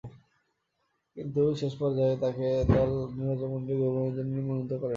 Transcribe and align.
কিন্তু, 1.17 1.41
শেষ 1.59 1.73
পর্যায়ে 1.79 2.15
তাকে 2.23 2.45
দল 2.69 2.89
নির্বাচকমণ্ডলী 3.15 3.75
ভ্রমণের 3.81 4.13
জন্যে 4.17 4.39
মনোনীত 4.41 4.71
করেনি। 4.73 4.89